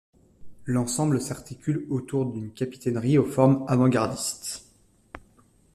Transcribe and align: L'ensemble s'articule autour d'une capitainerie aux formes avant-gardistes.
L'ensemble 0.65 1.21
s'articule 1.21 1.85
autour 1.91 2.25
d'une 2.25 2.49
capitainerie 2.51 3.19
aux 3.19 3.25
formes 3.25 3.63
avant-gardistes. 3.67 4.65